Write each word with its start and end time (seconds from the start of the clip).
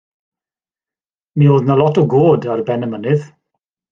Mi 1.41 1.49
oedd 1.57 1.67
'na 1.69 1.75
lot 1.81 2.01
o 2.03 2.07
goed 2.13 2.49
ar 2.53 2.65
ben 2.71 2.87
y 2.87 2.91
mynydd. 2.95 3.29